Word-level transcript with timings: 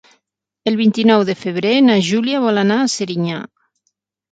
El 0.71 0.77
vint-i-nou 0.79 1.25
de 1.27 1.35
febrer 1.43 1.75
na 1.89 1.99
Júlia 2.09 2.41
vol 2.47 2.65
anar 2.65 2.81
a 2.87 2.91
Serinyà. 2.97 3.47